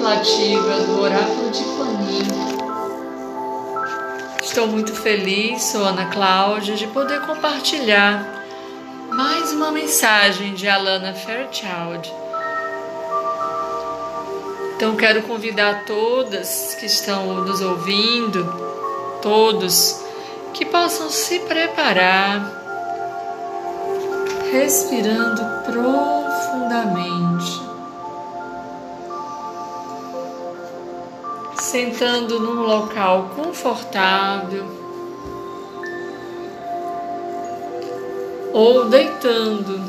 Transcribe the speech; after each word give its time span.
contemplativa 0.00 0.80
do 0.80 1.02
Oráculo 1.02 1.50
de 1.50 1.62
Quanin. 1.62 2.26
Estou 4.42 4.66
muito 4.66 4.94
feliz, 4.94 5.62
sou 5.64 5.84
Ana 5.84 6.06
Cláudia, 6.06 6.74
de 6.74 6.86
poder 6.86 7.20
compartilhar 7.20 8.46
mais 9.10 9.52
uma 9.52 9.70
mensagem 9.70 10.54
de 10.54 10.66
Alana 10.66 11.12
Fairchild. 11.12 12.12
Então 14.74 14.96
quero 14.96 15.22
convidar 15.22 15.84
todas 15.84 16.74
que 16.80 16.86
estão 16.86 17.44
nos 17.44 17.60
ouvindo, 17.60 18.42
todos, 19.20 20.00
que 20.54 20.64
possam 20.64 21.10
se 21.10 21.40
preparar, 21.40 22.50
respirando 24.50 25.42
profundamente. 25.64 26.19
Sentando 31.70 32.40
num 32.40 32.62
local 32.62 33.30
confortável 33.36 34.66
ou 38.52 38.86
deitando. 38.86 39.80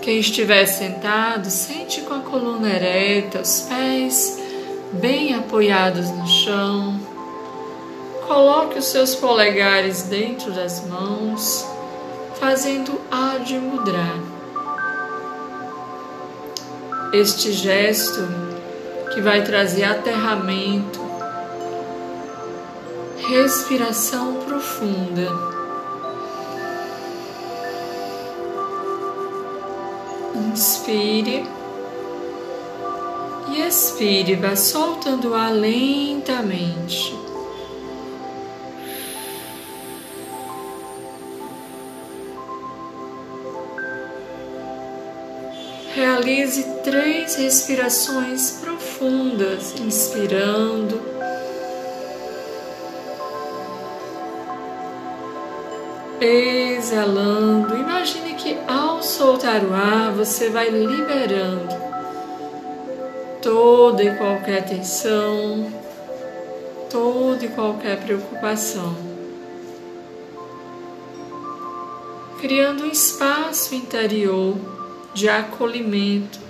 Quem 0.00 0.20
estiver 0.20 0.66
sentado, 0.66 1.50
sente 1.50 2.02
com 2.02 2.14
a 2.14 2.20
coluna 2.20 2.70
ereta, 2.70 3.40
os 3.40 3.62
pés 3.62 4.38
bem 4.92 5.34
apoiados 5.34 6.08
no 6.10 6.26
chão. 6.28 7.00
Coloque 8.28 8.78
os 8.78 8.84
seus 8.84 9.16
polegares 9.16 10.04
dentro 10.04 10.52
das 10.52 10.86
mãos, 10.86 11.66
fazendo 12.38 13.00
Adi 13.10 13.58
Mudra 13.58 14.31
este 17.12 17.52
gesto 17.52 18.26
que 19.12 19.20
vai 19.20 19.42
trazer 19.42 19.84
aterramento, 19.84 21.00
respiração 23.28 24.36
profunda. 24.46 25.28
Inspire 30.34 31.46
e 33.50 33.60
expire, 33.60 34.36
vá 34.36 34.56
soltando 34.56 35.30
o 35.30 35.34
ar 35.34 35.52
lentamente. 35.52 37.21
Realize 45.94 46.64
três 46.82 47.34
respirações 47.34 48.52
profundas, 48.52 49.78
inspirando. 49.78 50.98
Exalando. 56.18 57.76
Imagine 57.76 58.34
que 58.34 58.56
ao 58.66 59.02
soltar 59.02 59.62
o 59.62 59.74
ar, 59.74 60.12
você 60.12 60.48
vai 60.48 60.70
liberando 60.70 61.68
toda 63.42 64.02
e 64.02 64.16
qualquer 64.16 64.64
tensão, 64.64 65.70
toda 66.88 67.44
e 67.44 67.48
qualquer 67.48 67.98
preocupação. 67.98 68.96
Criando 72.40 72.84
um 72.84 72.90
espaço 72.90 73.74
interior 73.74 74.56
de 75.14 75.28
acolhimento. 75.28 76.40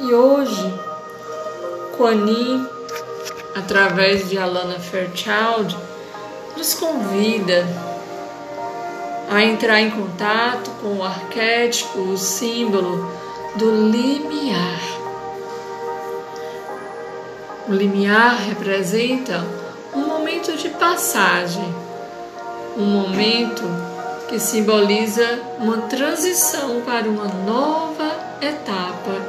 E 0.00 0.14
hoje, 0.14 0.74
Kuan 1.96 2.24
através 3.54 4.30
de 4.30 4.38
Alana 4.38 4.78
Fairchild, 4.78 5.76
nos 6.56 6.74
convida 6.74 7.66
a 9.30 9.42
entrar 9.42 9.80
em 9.80 9.90
contato 9.90 10.70
com 10.80 10.98
o 10.98 11.04
arquétipo, 11.04 11.98
o 11.98 12.16
símbolo 12.16 13.12
do 13.56 13.90
limiar. 13.90 14.87
O 17.68 17.72
limiar 17.72 18.36
representa 18.36 19.44
um 19.94 20.06
momento 20.06 20.56
de 20.56 20.70
passagem, 20.70 21.74
um 22.78 22.86
momento 22.86 23.62
que 24.26 24.40
simboliza 24.40 25.38
uma 25.58 25.82
transição 25.82 26.80
para 26.80 27.06
uma 27.06 27.26
nova 27.26 28.10
etapa, 28.40 29.20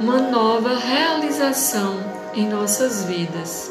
uma 0.00 0.18
nova 0.18 0.76
realização 0.76 2.00
em 2.34 2.48
nossas 2.48 3.04
vidas. 3.04 3.70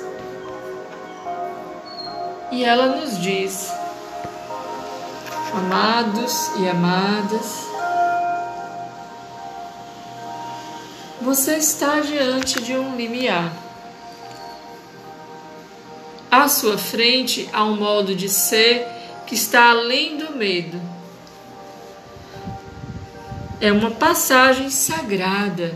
E 2.50 2.64
ela 2.64 2.96
nos 2.96 3.20
diz, 3.20 3.70
amados 5.54 6.50
e 6.60 6.70
amadas, 6.70 7.69
você 11.22 11.58
está 11.58 12.00
diante 12.00 12.62
de 12.62 12.74
um 12.74 12.96
limiar. 12.96 13.54
À 16.32 16.48
sua 16.48 16.78
frente 16.78 17.50
há 17.52 17.64
um 17.64 17.76
modo 17.76 18.16
de 18.16 18.30
ser 18.30 18.86
que 19.28 19.36
está 19.36 19.72
além 19.72 20.18
do 20.18 20.36
medo. 20.36 20.80
É 23.60 23.72
uma 23.72 23.92
passagem 23.92 24.70
sagrada 24.70 25.76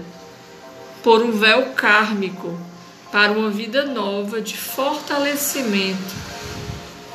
por 1.03 1.21
um 1.21 1.31
véu 1.31 1.71
kármico 1.75 2.57
para 3.11 3.31
uma 3.31 3.49
vida 3.49 3.85
nova 3.85 4.41
de 4.41 4.57
fortalecimento, 4.57 6.15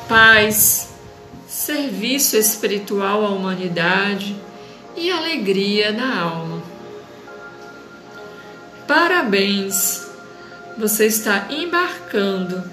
paz, 0.07 0.89
serviço 1.47 2.37
espiritual 2.37 3.25
à 3.25 3.29
humanidade 3.29 4.35
e 4.95 5.09
alegria 5.09 5.91
na 5.91 6.21
alma. 6.21 6.48
Parabéns! 8.89 10.07
Você 10.75 11.05
está 11.05 11.45
embarcando 11.51 12.63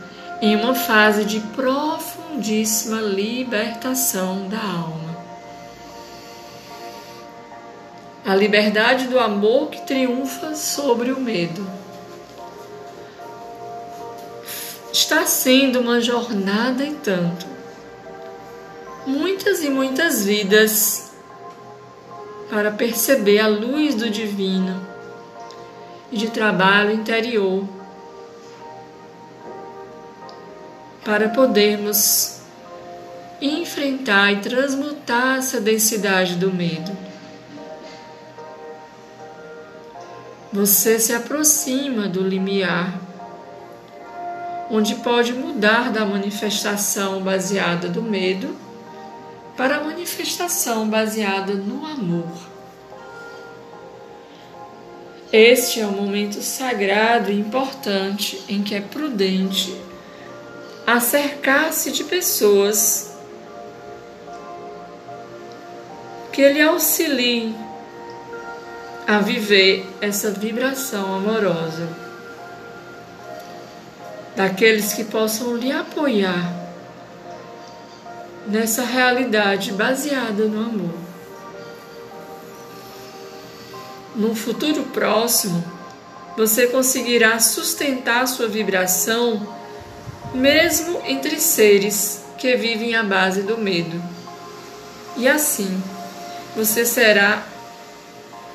em 0.40 0.56
uma 0.56 0.74
fase 0.74 1.26
de 1.26 1.40
profundíssima 1.54 3.02
libertação 3.02 4.48
da 4.48 4.56
alma. 4.56 5.14
A 8.24 8.34
liberdade 8.34 9.08
do 9.08 9.18
amor 9.18 9.68
que 9.68 9.82
triunfa 9.82 10.54
sobre 10.54 11.12
o 11.12 11.20
medo. 11.20 11.70
Está 14.90 15.26
sendo 15.26 15.80
uma 15.80 16.00
jornada 16.00 16.82
e 16.82 16.94
tanto. 16.94 17.46
Muitas 19.06 19.62
e 19.62 19.68
muitas 19.68 20.24
vidas 20.24 21.12
para 22.48 22.70
perceber 22.70 23.38
a 23.38 23.48
luz 23.48 23.94
do 23.94 24.08
divino 24.08 24.95
e 26.10 26.16
de 26.16 26.30
trabalho 26.30 26.92
interior 26.92 27.66
para 31.04 31.28
podermos 31.28 32.40
enfrentar 33.40 34.32
e 34.32 34.40
transmutar 34.40 35.38
essa 35.38 35.60
densidade 35.60 36.34
do 36.34 36.52
medo. 36.52 36.90
Você 40.52 40.98
se 40.98 41.12
aproxima 41.12 42.08
do 42.08 42.22
limiar, 42.22 42.98
onde 44.70 44.96
pode 44.96 45.32
mudar 45.32 45.92
da 45.92 46.04
manifestação 46.04 47.22
baseada 47.22 47.88
do 47.88 48.02
medo 48.02 48.56
para 49.56 49.76
a 49.76 49.84
manifestação 49.84 50.88
baseada 50.88 51.54
no 51.54 51.86
amor. 51.86 52.55
Este 55.32 55.80
é 55.80 55.86
um 55.86 55.92
momento 55.92 56.40
sagrado 56.40 57.30
e 57.32 57.38
importante 57.38 58.42
em 58.48 58.62
que 58.62 58.74
é 58.74 58.80
prudente 58.80 59.76
acercar-se 60.86 61.90
de 61.90 62.04
pessoas 62.04 63.12
que 66.32 66.48
lhe 66.48 66.62
auxiliem 66.62 67.56
a 69.06 69.18
viver 69.18 69.88
essa 70.00 70.30
vibração 70.30 71.16
amorosa, 71.16 71.88
daqueles 74.36 74.92
que 74.92 75.04
possam 75.04 75.56
lhe 75.56 75.72
apoiar 75.72 76.54
nessa 78.46 78.84
realidade 78.84 79.72
baseada 79.72 80.44
no 80.44 80.60
amor. 80.60 81.05
Num 84.16 84.34
futuro 84.34 84.84
próximo, 84.84 85.62
você 86.36 86.66
conseguirá 86.66 87.38
sustentar 87.38 88.26
sua 88.26 88.48
vibração 88.48 89.54
mesmo 90.34 91.00
entre 91.04 91.40
seres 91.40 92.24
que 92.38 92.56
vivem 92.56 92.94
à 92.94 93.02
base 93.02 93.42
do 93.42 93.56
medo. 93.56 94.02
E 95.16 95.26
assim, 95.26 95.82
você 96.54 96.84
será 96.84 97.42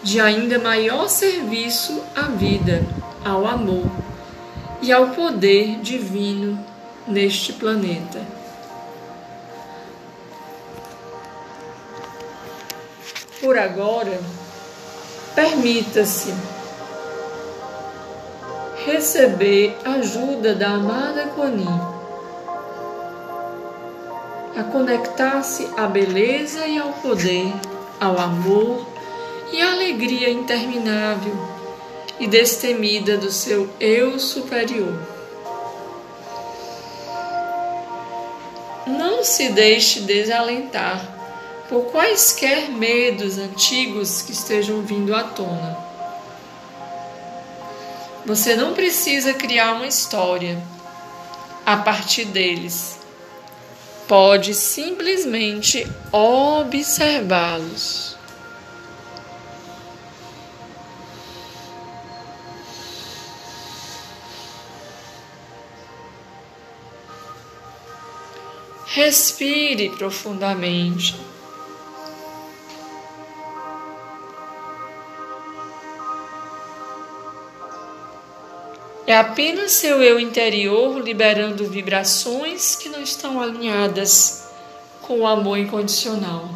de 0.04 0.20
ainda 0.20 0.60
maior 0.60 1.08
serviço 1.08 2.04
à 2.16 2.24
vida, 2.24 2.86
ao 3.24 3.48
amor 3.48 3.90
e 4.82 4.92
ao 4.92 5.10
poder 5.10 5.80
divino 5.80 6.64
neste 7.08 7.54
planeta. 7.54 8.20
Por 13.40 13.58
agora, 13.58 14.20
permita-se 15.36 16.34
receber 18.86 19.78
ajuda 19.86 20.56
da 20.56 20.70
amada 20.70 21.28
Kuan 21.28 21.92
a 24.58 24.64
conectar-se 24.64 25.70
à 25.78 25.88
beleza 25.88 26.68
e 26.68 26.78
ao 26.78 26.92
poder, 26.94 27.54
ao 28.00 28.20
amor 28.20 28.86
e 29.52 29.62
à 29.62 29.72
alegria 29.72 30.30
interminável 30.30 31.34
e 32.20 32.28
destemida 32.28 33.18
do 33.18 33.32
seu 33.32 33.70
eu 33.80 34.20
superior. 34.20 34.94
Não 38.86 39.24
se 39.24 39.50
deixe 39.50 40.02
desalentar 40.02 41.21
por 41.72 41.86
quaisquer 41.86 42.70
medos 42.70 43.38
antigos 43.38 44.22
que 44.22 44.34
estejam 44.34 44.82
vindo 44.82 45.16
à 45.16 45.24
tona. 45.24 45.78
Você 48.26 48.58
não 48.58 48.74
precisa 48.74 49.34
criar 49.34 49.76
uma 49.76 49.88
história 49.88 50.62
a 51.66 51.78
partir 51.78 52.26
deles. 52.26 53.00
Pode 54.06 54.54
simplesmente 54.54 55.88
observá-los. 56.12 58.18
Respire 68.88 69.90
profundamente. 69.92 71.32
É 79.08 79.18
apenas 79.18 79.72
seu 79.72 80.02
eu 80.02 80.20
interior 80.20 81.00
liberando 81.00 81.66
vibrações 81.66 82.76
que 82.76 82.88
não 82.88 83.02
estão 83.02 83.42
alinhadas 83.42 84.48
com 85.02 85.22
o 85.22 85.28
amor 85.28 85.58
incondicional. 85.58 86.50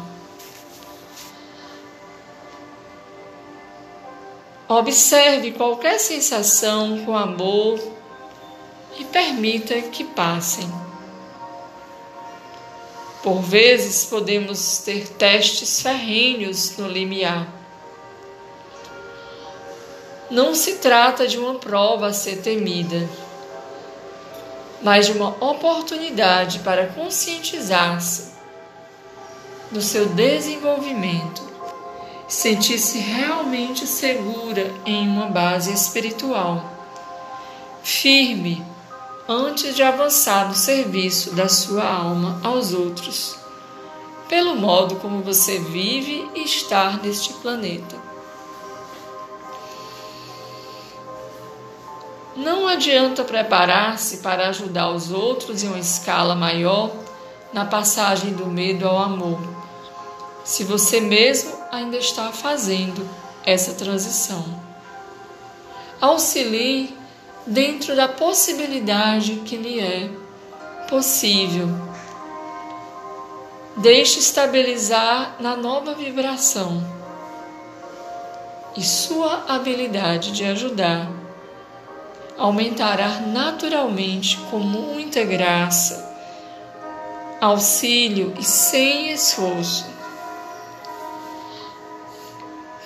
Observe 4.68 5.52
qualquer 5.52 5.98
sensação 5.98 7.04
com 7.04 7.16
amor 7.16 7.78
e 8.98 9.04
permita 9.04 9.80
que 9.82 10.04
passem. 10.04 10.68
Por 13.22 13.40
vezes 13.42 14.04
podemos 14.06 14.78
ter 14.78 15.08
testes 15.08 15.82
ferrenhos 15.82 16.76
no 16.76 16.88
limiar. 16.88 17.55
Não 20.30 20.56
se 20.56 20.76
trata 20.76 21.26
de 21.28 21.38
uma 21.38 21.54
prova 21.54 22.08
a 22.08 22.12
ser 22.12 22.42
temida, 22.42 23.08
mas 24.82 25.06
de 25.06 25.12
uma 25.12 25.28
oportunidade 25.40 26.58
para 26.60 26.88
conscientizar-se 26.88 28.32
do 29.70 29.80
seu 29.80 30.06
desenvolvimento, 30.06 31.42
sentir-se 32.26 32.98
realmente 32.98 33.86
segura 33.86 34.68
em 34.84 35.08
uma 35.08 35.26
base 35.26 35.72
espiritual, 35.72 36.72
firme 37.84 38.64
antes 39.28 39.76
de 39.76 39.82
avançar 39.84 40.48
no 40.48 40.56
serviço 40.56 41.36
da 41.36 41.48
sua 41.48 41.84
alma 41.84 42.40
aos 42.42 42.72
outros, 42.72 43.36
pelo 44.28 44.56
modo 44.56 44.96
como 44.96 45.22
você 45.22 45.60
vive 45.60 46.28
e 46.34 46.42
está 46.42 46.96
neste 46.96 47.32
planeta. 47.34 48.15
Não 52.36 52.68
adianta 52.68 53.24
preparar-se 53.24 54.18
para 54.18 54.48
ajudar 54.48 54.90
os 54.90 55.10
outros 55.10 55.62
em 55.62 55.68
uma 55.68 55.78
escala 55.78 56.34
maior 56.34 56.90
na 57.50 57.64
passagem 57.64 58.34
do 58.34 58.44
medo 58.44 58.86
ao 58.86 58.98
amor, 58.98 59.40
se 60.44 60.62
você 60.62 61.00
mesmo 61.00 61.56
ainda 61.72 61.96
está 61.96 62.30
fazendo 62.32 63.08
essa 63.42 63.72
transição. 63.72 64.44
Auxilie 65.98 66.94
dentro 67.46 67.96
da 67.96 68.06
possibilidade 68.06 69.36
que 69.36 69.56
lhe 69.56 69.80
é 69.80 70.10
possível. 70.90 71.68
Deixe 73.78 74.18
estabilizar 74.18 75.36
na 75.40 75.56
nova 75.56 75.94
vibração 75.94 76.84
e 78.76 78.82
sua 78.82 79.44
habilidade 79.48 80.32
de 80.32 80.44
ajudar 80.44 81.25
aumentará 82.38 83.20
naturalmente 83.20 84.36
com 84.50 84.58
muita 84.58 85.24
graça, 85.24 86.14
auxílio 87.40 88.34
e 88.38 88.44
sem 88.44 89.10
esforço. 89.12 89.86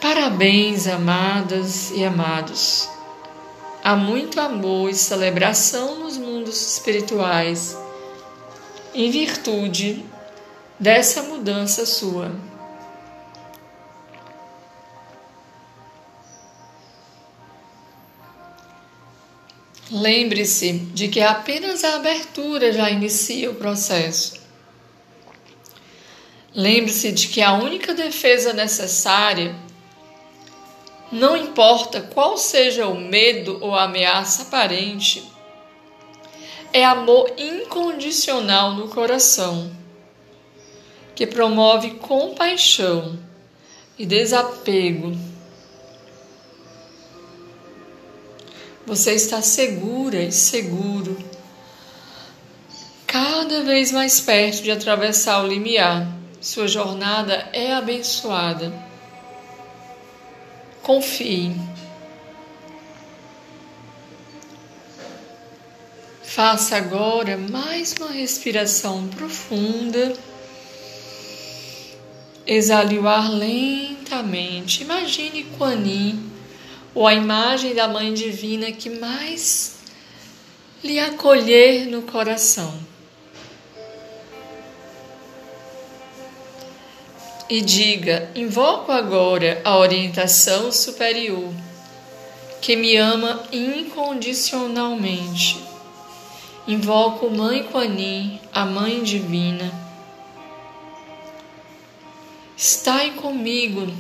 Parabéns, 0.01 0.87
amadas 0.87 1.91
e 1.91 2.05
amados. 2.05 2.89
Há 3.83 3.97
muito 3.97 4.41
amor 4.41 4.91
e 4.91 4.95
celebração 4.95 6.01
nos 6.01 6.17
mundos 6.17 6.75
espirituais, 6.75 7.77
em 8.95 9.11
virtude 9.11 10.05
dessa 10.79 11.23
mudança 11.23 11.85
sua. 11.85 12.50
Lembre-se 20.01 20.73
de 20.95 21.09
que 21.09 21.21
apenas 21.21 21.85
a 21.85 21.97
abertura 21.97 22.73
já 22.73 22.89
inicia 22.89 23.51
o 23.51 23.55
processo. 23.55 24.41
Lembre-se 26.55 27.13
de 27.13 27.29
que 27.29 27.43
a 27.43 27.53
única 27.53 27.93
defesa 27.93 28.55
necessária 28.55 29.55
não 31.13 31.37
importa 31.37 32.01
qual 32.01 32.39
seja 32.39 32.87
o 32.87 32.99
medo 32.99 33.59
ou 33.61 33.75
ameaça 33.75 34.45
aparente, 34.45 35.23
é 36.73 36.83
amor 36.83 37.31
incondicional 37.37 38.73
no 38.73 38.89
coração, 38.89 39.71
que 41.15 41.27
promove 41.27 41.91
compaixão 41.97 43.19
e 43.99 44.07
desapego. 44.07 45.13
Você 48.91 49.13
está 49.13 49.41
segura 49.41 50.21
e 50.21 50.33
seguro, 50.33 51.17
cada 53.07 53.63
vez 53.63 53.93
mais 53.93 54.19
perto 54.19 54.65
de 54.65 54.73
atravessar 54.73 55.45
o 55.45 55.47
limiar. 55.47 56.09
Sua 56.41 56.67
jornada 56.67 57.49
é 57.53 57.73
abençoada. 57.73 58.73
Confie. 60.83 61.55
Faça 66.25 66.77
agora 66.77 67.37
mais 67.37 67.95
uma 67.97 68.11
respiração 68.11 69.07
profunda. 69.07 70.15
Exale 72.45 72.99
o 72.99 73.07
ar 73.07 73.31
lentamente. 73.31 74.83
Imagine 74.83 75.45
Kuan 75.57 75.87
Yin, 75.87 76.30
ou 76.95 77.07
a 77.07 77.15
imagem 77.15 77.75
da 77.75 77.89
Mãe 77.89 78.13
Divina 78.13 78.73
que 78.73 78.91
mais 78.91 79.77
lhe 80.83 80.99
acolher 80.99 81.87
no 81.87 82.03
coração. 82.03 82.91
e 87.51 87.61
diga: 87.61 88.31
Invoco 88.37 88.93
agora 88.93 89.61
a 89.65 89.77
orientação 89.77 90.71
superior, 90.71 91.53
que 92.63 92.77
me 92.77 92.97
ama 92.97 93.43
incondicionalmente. 93.51 95.59
Invoco 96.69 97.29
Mãe 97.29 97.65
Kuan 97.65 97.99
Yin, 97.99 98.39
a 98.53 98.65
Mãe 98.65 99.03
Divina. 99.03 99.91
Estai 102.57 103.11
comigo 103.13 103.93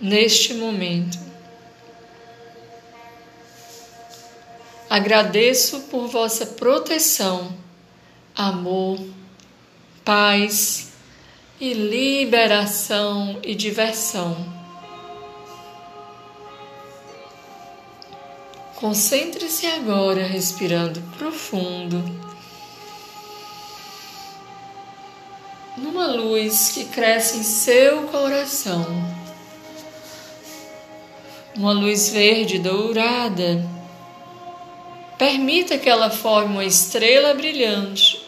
neste 0.00 0.54
momento. 0.54 1.18
Agradeço 4.88 5.80
por 5.90 6.08
vossa 6.08 6.46
proteção, 6.46 7.54
amor, 8.34 8.98
paz 10.04 10.88
e 11.60 11.74
liberação 11.74 13.38
e 13.42 13.54
diversão. 13.54 14.58
Concentre-se 18.76 19.66
agora 19.66 20.24
respirando 20.24 21.02
profundo 21.18 22.02
numa 25.76 26.06
luz 26.06 26.70
que 26.70 26.84
cresce 26.84 27.38
em 27.38 27.42
seu 27.42 28.04
coração. 28.04 29.17
Uma 31.56 31.72
luz 31.72 32.10
verde 32.10 32.58
dourada. 32.58 33.64
Permita 35.18 35.78
que 35.78 35.88
ela 35.88 36.10
forme 36.10 36.54
uma 36.54 36.64
estrela 36.64 37.34
brilhante. 37.34 38.20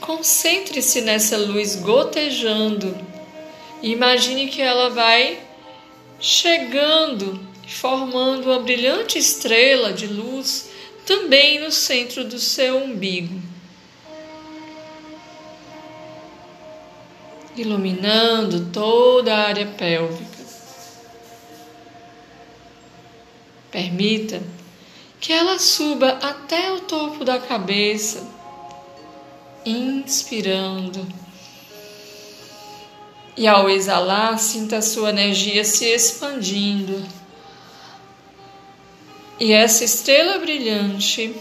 Concentre-se 0.00 1.00
nessa 1.00 1.36
luz 1.36 1.76
gotejando 1.76 2.94
e 3.82 3.90
imagine 3.90 4.48
que 4.48 4.62
ela 4.62 4.90
vai 4.90 5.40
chegando 6.20 7.40
formando 7.66 8.46
uma 8.46 8.60
brilhante 8.60 9.18
estrela 9.18 9.92
de 9.92 10.06
luz 10.06 10.70
também 11.06 11.60
no 11.60 11.70
centro 11.70 12.24
do 12.24 12.38
seu 12.38 12.78
umbigo. 12.78 13.53
Iluminando 17.56 18.66
toda 18.72 19.34
a 19.34 19.48
área 19.48 19.66
pélvica. 19.66 20.44
Permita 23.70 24.42
que 25.20 25.32
ela 25.32 25.58
suba 25.58 26.18
até 26.22 26.72
o 26.72 26.80
topo 26.80 27.24
da 27.24 27.38
cabeça, 27.38 28.26
inspirando 29.64 31.06
e 33.36 33.48
ao 33.48 33.68
exalar, 33.68 34.38
sinta 34.38 34.78
a 34.78 34.82
sua 34.82 35.10
energia 35.10 35.64
se 35.64 35.86
expandindo. 35.86 37.04
E 39.40 39.52
essa 39.52 39.84
estrela 39.84 40.38
brilhante 40.38 41.34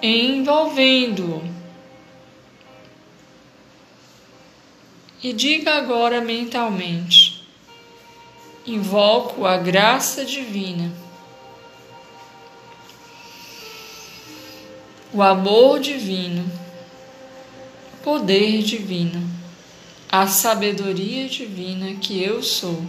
envolvendo. 0.00 1.42
E 5.22 5.32
diga 5.32 5.74
agora 5.74 6.20
mentalmente: 6.20 7.46
invoco 8.66 9.46
a 9.46 9.56
graça 9.56 10.24
divina, 10.24 10.92
o 15.12 15.22
amor 15.22 15.78
divino 15.78 16.62
poder 18.02 18.62
divino, 18.62 19.22
a 20.10 20.26
sabedoria 20.26 21.28
divina 21.28 21.94
que 22.00 22.22
eu 22.22 22.42
sou. 22.42 22.84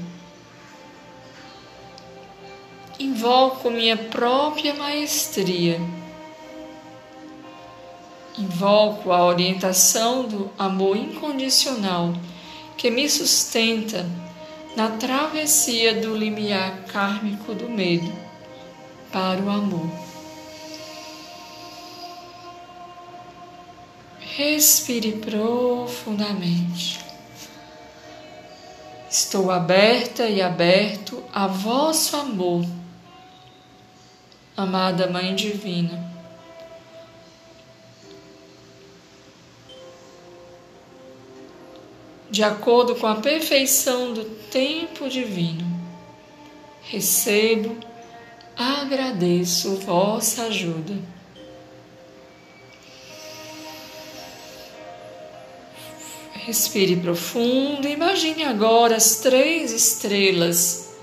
Invoco 3.00 3.70
minha 3.70 3.96
própria 3.96 4.74
maestria. 4.74 5.80
Invoco 8.38 9.12
a 9.12 9.24
orientação 9.24 10.28
do 10.28 10.50
amor 10.58 10.98
incondicional 10.98 12.14
que 12.76 12.90
me 12.90 13.08
sustenta 13.08 14.10
na 14.76 14.90
travessia 14.90 16.02
do 16.02 16.16
limiar 16.16 16.84
kármico 16.86 17.54
do 17.54 17.70
medo 17.70 18.12
para 19.12 19.40
o 19.40 19.50
amor. 19.50 19.88
Respire 24.20 25.12
profundamente. 25.12 27.00
Estou 29.08 29.52
aberta 29.52 30.28
e 30.28 30.42
aberto 30.42 31.24
a 31.32 31.46
vosso 31.46 32.18
amor, 32.18 32.66
amada 34.58 35.08
Mãe 35.08 35.36
Divina. 35.36 36.13
De 42.34 42.42
acordo 42.42 42.96
com 42.96 43.06
a 43.06 43.18
perfeição 43.18 44.12
do 44.12 44.26
tempo 44.26 45.08
divino, 45.08 45.64
recebo, 46.82 47.78
agradeço 48.58 49.76
vossa 49.76 50.46
ajuda. 50.46 50.96
Respire 56.34 56.96
profundo. 56.96 57.88
Imagine 57.88 58.46
agora 58.46 58.96
as 58.96 59.18
três 59.18 59.72
estrelas. 59.72 60.96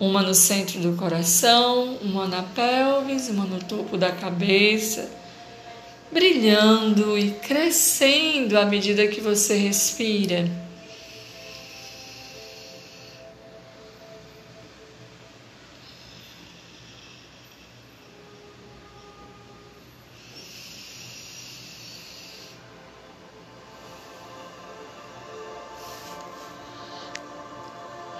Uma 0.00 0.22
no 0.22 0.32
centro 0.32 0.80
do 0.80 0.96
coração, 0.96 1.98
uma 2.00 2.26
na 2.26 2.42
pelvis, 2.42 3.28
uma 3.28 3.44
no 3.44 3.62
topo 3.62 3.98
da 3.98 4.10
cabeça, 4.10 5.10
brilhando 6.10 7.18
e 7.18 7.30
crescendo 7.32 8.58
à 8.58 8.64
medida 8.64 9.06
que 9.06 9.20
você 9.20 9.56
respira. 9.56 10.66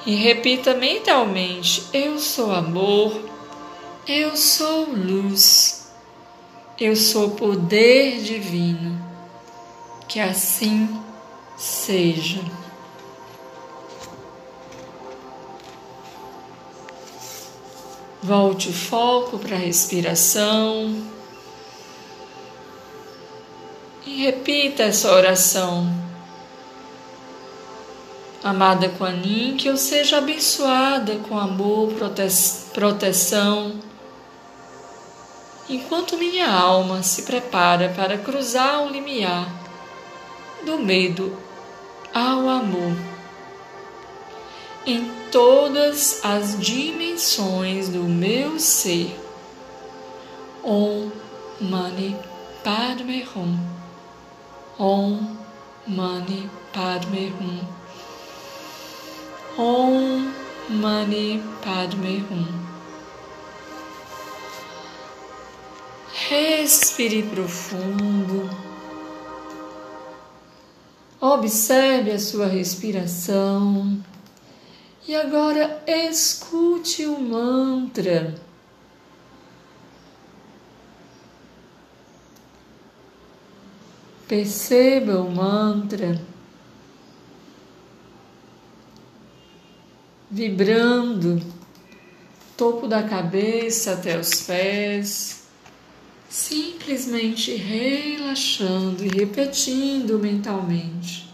e 0.06 0.14
repita 0.14 0.72
mentalmente: 0.72 1.84
Eu 1.92 2.18
sou 2.18 2.52
amor, 2.52 3.20
eu 4.06 4.36
sou 4.36 4.88
luz, 4.88 5.85
eu 6.78 6.94
sou 6.94 7.30
poder 7.30 8.20
divino. 8.22 8.98
Que 10.08 10.20
assim 10.20 10.88
seja. 11.56 12.40
Volte 18.22 18.68
o 18.68 18.72
foco 18.72 19.38
para 19.38 19.56
a 19.56 19.58
respiração 19.58 20.96
e 24.04 24.22
repita 24.24 24.84
essa 24.84 25.12
oração 25.12 26.06
Amada 28.46 28.88
Quanin, 28.88 29.56
que 29.56 29.68
eu 29.68 29.76
seja 29.76 30.18
abençoada 30.18 31.16
com 31.28 31.36
amor, 31.36 31.92
prote 31.94 32.22
proteção, 32.72 33.72
enquanto 35.68 36.16
minha 36.16 36.50
alma 36.50 37.02
se 37.02 37.22
prepara 37.22 37.92
para 37.96 38.18
cruzar 38.18 38.82
o 38.82 38.90
limiar 38.90 39.48
do 40.64 40.78
medo 40.78 41.36
ao 42.14 42.48
amor 42.48 43.16
em 44.86 45.10
todas 45.32 46.24
as 46.24 46.58
dimensões 46.60 47.88
do 47.88 48.04
meu 48.04 48.58
ser. 48.58 49.18
Om 50.62 51.10
Mani 51.60 52.16
Padme 52.62 53.26
Hum. 53.36 53.58
Om 54.78 55.36
Mani 55.86 56.48
Padme 56.72 57.32
Hum. 57.40 57.60
Om 59.58 60.32
Mani 60.68 61.42
Padme 61.62 62.24
Hum. 62.30 62.75
Respire 66.28 67.22
profundo. 67.22 68.50
Observe 71.20 72.12
a 72.12 72.18
sua 72.18 72.46
respiração. 72.46 74.02
E 75.06 75.14
agora 75.14 75.82
escute 75.86 77.06
o 77.06 77.20
mantra. 77.20 78.34
Perceba 84.26 85.20
o 85.20 85.30
mantra. 85.30 86.20
vibrando, 90.30 91.40
topo 92.56 92.86
da 92.86 93.02
cabeça 93.02 93.92
até 93.92 94.18
os 94.18 94.42
pés, 94.42 95.45
simplesmente 96.36 97.54
relaxando 97.56 99.02
e 99.02 99.08
repetindo 99.08 100.18
mentalmente. 100.18 101.25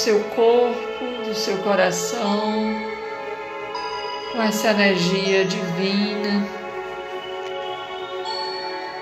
Seu 0.00 0.20
corpo, 0.34 1.04
do 1.24 1.34
seu 1.34 1.58
coração, 1.58 2.74
com 4.32 4.42
essa 4.42 4.70
energia 4.70 5.44
divina 5.44 6.60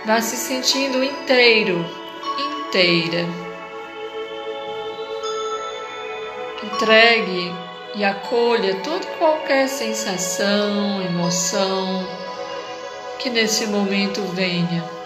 Vá 0.08 0.22
se 0.22 0.37
sentindo 0.37 1.04
inteiro, 1.04 1.84
inteira. 2.38 3.26
Entregue 6.64 7.54
e 7.94 8.02
acolha 8.02 8.76
toda 8.76 9.04
qualquer 9.18 9.68
sensação, 9.68 11.02
emoção 11.02 12.08
que 13.18 13.28
nesse 13.28 13.66
momento 13.66 14.22
venha. 14.32 14.97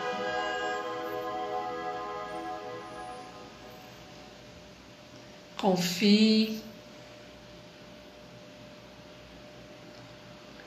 Confie. 5.62 6.60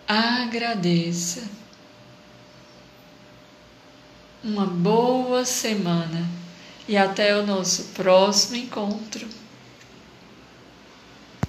Agradeça 0.08 1.44
uma 4.42 4.66
boa 4.66 5.44
semana 5.44 6.26
e 6.88 6.96
até 6.96 7.36
o 7.36 7.46
nosso 7.46 7.90
próximo 7.94 8.56
encontro. 8.56 9.28